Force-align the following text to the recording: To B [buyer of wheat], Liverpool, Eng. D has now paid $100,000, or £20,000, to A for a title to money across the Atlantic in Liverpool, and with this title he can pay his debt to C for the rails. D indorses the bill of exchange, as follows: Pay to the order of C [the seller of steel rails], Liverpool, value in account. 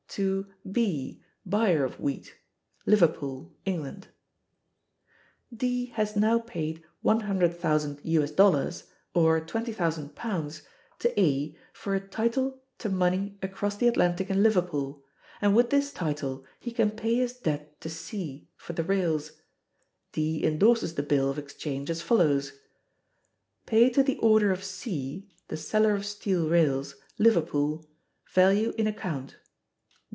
To 0.15 0.45
B 0.69 1.21
[buyer 1.45 1.85
of 1.85 2.01
wheat], 2.01 2.35
Liverpool, 2.85 3.53
Eng. 3.65 4.03
D 5.55 5.85
has 5.93 6.17
now 6.17 6.39
paid 6.39 6.83
$100,000, 7.05 8.83
or 9.13 9.39
£20,000, 9.39 10.61
to 10.99 11.17
A 11.21 11.55
for 11.71 11.95
a 11.95 12.01
title 12.01 12.61
to 12.79 12.89
money 12.89 13.39
across 13.41 13.77
the 13.77 13.87
Atlantic 13.87 14.29
in 14.29 14.43
Liverpool, 14.43 15.01
and 15.39 15.55
with 15.55 15.69
this 15.69 15.93
title 15.93 16.43
he 16.59 16.71
can 16.73 16.91
pay 16.91 17.15
his 17.15 17.31
debt 17.37 17.79
to 17.79 17.87
C 17.89 18.49
for 18.57 18.73
the 18.73 18.83
rails. 18.83 19.31
D 20.11 20.43
indorses 20.43 20.95
the 20.95 21.03
bill 21.03 21.29
of 21.29 21.39
exchange, 21.39 21.89
as 21.89 22.01
follows: 22.01 22.51
Pay 23.65 23.89
to 23.91 24.03
the 24.03 24.17
order 24.17 24.51
of 24.51 24.65
C 24.65 25.29
[the 25.47 25.55
seller 25.55 25.93
of 25.95 26.05
steel 26.05 26.49
rails], 26.49 26.95
Liverpool, 27.17 27.87
value 28.33 28.73
in 28.77 28.87
account. 28.87 29.37